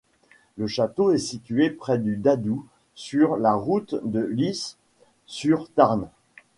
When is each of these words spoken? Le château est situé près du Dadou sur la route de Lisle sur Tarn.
Le 0.57 0.65
château 0.65 1.11
est 1.11 1.19
situé 1.19 1.69
près 1.69 1.99
du 1.99 2.15
Dadou 2.17 2.65
sur 2.95 3.37
la 3.37 3.53
route 3.53 3.97
de 4.03 4.21
Lisle 4.21 4.75
sur 5.27 5.69
Tarn. 5.73 6.09